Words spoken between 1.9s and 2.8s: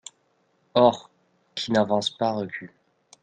pas recule.